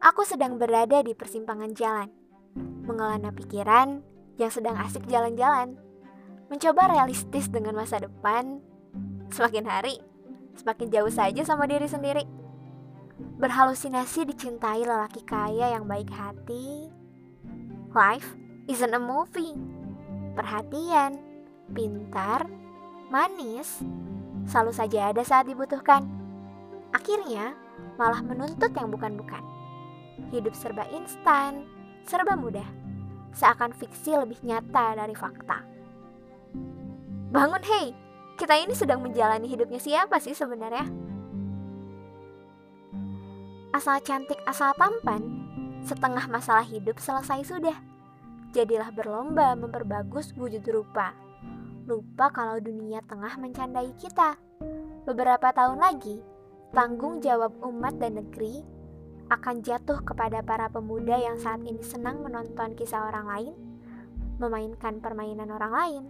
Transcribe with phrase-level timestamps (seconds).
[0.00, 2.08] Aku sedang berada di persimpangan jalan,
[2.88, 4.00] mengelana pikiran
[4.40, 5.76] yang sedang asik jalan-jalan,
[6.48, 8.64] mencoba realistis dengan masa depan.
[9.28, 10.00] Semakin hari,
[10.56, 12.24] semakin jauh saja sama diri sendiri.
[13.44, 16.88] Berhalusinasi dicintai lelaki kaya yang baik hati.
[17.92, 18.40] Life
[18.72, 19.52] isn't a movie.
[20.32, 21.20] Perhatian,
[21.76, 22.48] pintar,
[23.12, 23.84] manis,
[24.48, 26.08] selalu saja ada saat dibutuhkan.
[26.96, 27.52] Akhirnya,
[28.00, 29.59] malah menuntut yang bukan-bukan.
[30.28, 31.64] Hidup serba instan,
[32.04, 32.68] serba mudah,
[33.32, 35.64] seakan fiksi lebih nyata dari fakta.
[37.32, 37.96] Bangun hei,
[38.36, 40.86] kita ini sedang menjalani hidupnya siapa sih sebenarnya?
[43.70, 45.22] Asal cantik, asal tampan,
[45.86, 47.78] setengah masalah hidup selesai sudah.
[48.50, 51.14] Jadilah berlomba memperbagus wujud rupa.
[51.86, 54.34] Lupa kalau dunia tengah mencandai kita.
[55.06, 56.18] Beberapa tahun lagi,
[56.74, 58.79] tanggung jawab umat dan negeri
[59.30, 63.54] akan jatuh kepada para pemuda yang saat ini senang menonton kisah orang lain,
[64.42, 66.02] memainkan permainan orang lain,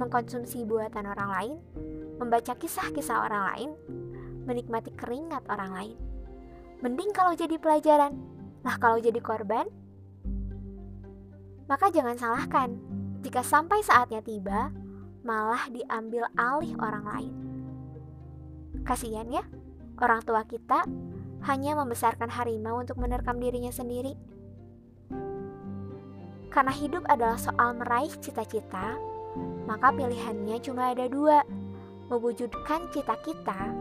[0.00, 1.56] mengkonsumsi buatan orang lain,
[2.16, 3.70] membaca kisah-kisah orang lain,
[4.48, 5.96] menikmati keringat orang lain.
[6.80, 8.16] Mending kalau jadi pelajaran,
[8.64, 9.68] lah kalau jadi korban,
[11.68, 12.76] maka jangan salahkan
[13.20, 14.72] jika sampai saatnya tiba,
[15.20, 17.34] malah diambil alih orang lain.
[18.88, 19.44] Kasihan ya,
[20.00, 20.84] orang tua kita
[21.44, 24.16] hanya membesarkan harimau untuk menerkam dirinya sendiri.
[26.48, 28.96] Karena hidup adalah soal meraih cita-cita,
[29.66, 31.42] maka pilihannya cuma ada dua,
[32.08, 33.74] mewujudkan cita kita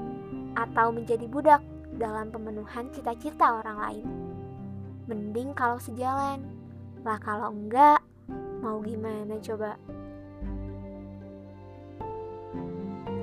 [0.58, 1.61] atau menjadi budak
[1.95, 4.08] dalam pemenuhan cita-cita orang lain.
[5.06, 6.41] Mending kalau sejalan,
[7.06, 8.02] lah kalau enggak,
[8.64, 9.78] mau gimana coba?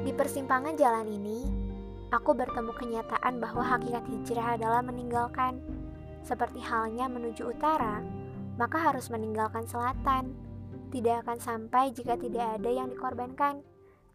[0.00, 1.59] Di persimpangan jalan ini,
[2.10, 5.62] aku bertemu kenyataan bahwa hakikat hijrah adalah meninggalkan.
[6.26, 8.02] Seperti halnya menuju utara,
[8.58, 10.34] maka harus meninggalkan selatan.
[10.90, 13.62] Tidak akan sampai jika tidak ada yang dikorbankan.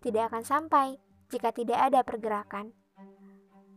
[0.03, 1.00] Tidak akan sampai
[1.31, 2.75] jika tidak ada pergerakan.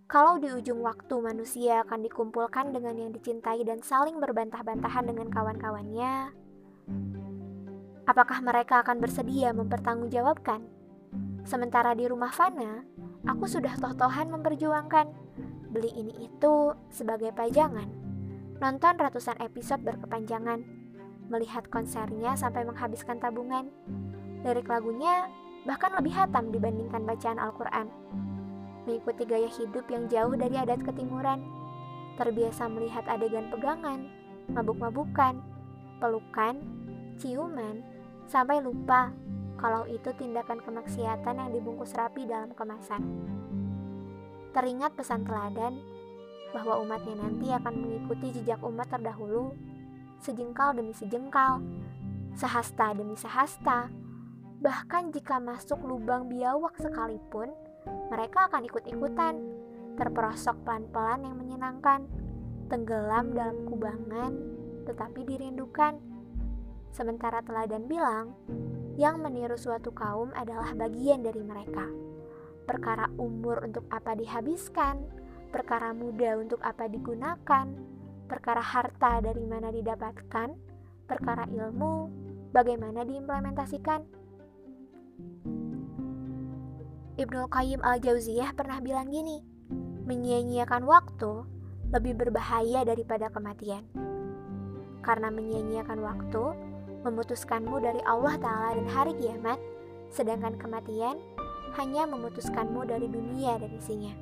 [0.09, 6.33] Kalau di ujung waktu manusia akan dikumpulkan dengan yang dicintai dan saling berbantah-bantahan dengan kawan-kawannya,
[8.09, 10.78] apakah mereka akan bersedia mempertanggungjawabkan?
[11.49, 12.85] Sementara di rumah Fana,
[13.25, 15.09] aku sudah toh-tohan memperjuangkan.
[15.73, 17.89] Beli ini itu sebagai pajangan,
[18.61, 20.61] nonton ratusan episode berkepanjangan,
[21.33, 23.73] melihat konsernya sampai menghabiskan tabungan,
[24.45, 25.33] lirik lagunya
[25.65, 27.89] bahkan lebih hatam dibandingkan bacaan Al-Quran.
[28.85, 31.49] Mengikuti gaya hidup yang jauh dari adat ketimuran,
[32.21, 34.05] terbiasa melihat adegan pegangan,
[34.53, 35.41] mabuk-mabukan,
[35.97, 36.61] pelukan,
[37.17, 37.81] ciuman,
[38.29, 39.17] sampai lupa
[39.59, 43.03] kalau itu tindakan kemaksiatan yang dibungkus rapi dalam kemasan.
[44.55, 45.83] Teringat pesan teladan
[46.55, 49.53] bahwa umatnya nanti akan mengikuti jejak umat terdahulu,
[50.23, 51.61] sejengkal demi sejengkal,
[52.39, 53.91] sehasta demi sehasta,
[54.63, 57.53] bahkan jika masuk lubang biawak sekalipun,
[58.09, 59.35] mereka akan ikut-ikutan,
[59.99, 62.07] terperosok pelan-pelan yang menyenangkan,
[62.71, 64.33] tenggelam dalam kubangan,
[64.87, 65.99] tetapi dirindukan.
[66.89, 68.33] Sementara teladan bilang,
[68.99, 71.87] yang meniru suatu kaum adalah bagian dari mereka.
[72.67, 74.99] Perkara umur untuk apa dihabiskan,
[75.55, 77.67] perkara muda untuk apa digunakan,
[78.27, 80.51] perkara harta dari mana didapatkan,
[81.07, 82.11] perkara ilmu
[82.51, 84.03] bagaimana diimplementasikan.
[87.19, 89.47] Ibnu Qayyim al-Jauziyah pernah bilang gini,
[90.11, 91.47] menyia-nyiakan waktu
[91.95, 93.87] lebih berbahaya daripada kematian.
[95.07, 96.68] Karena menyia-nyiakan waktu
[97.07, 99.59] memutuskanmu dari Allah Ta'ala dan hari kiamat,
[100.11, 101.19] sedangkan kematian
[101.77, 104.15] hanya memutuskanmu dari dunia dan isinya.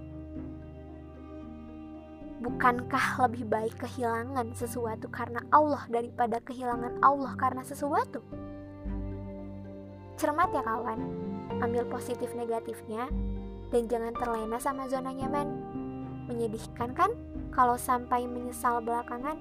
[2.36, 8.20] Bukankah lebih baik kehilangan sesuatu karena Allah daripada kehilangan Allah karena sesuatu?
[10.20, 11.00] Cermat ya kawan,
[11.64, 13.08] ambil positif negatifnya,
[13.72, 15.48] dan jangan terlena sama zona nyaman.
[16.28, 17.10] Menyedihkan kan
[17.56, 19.40] kalau sampai menyesal belakangan?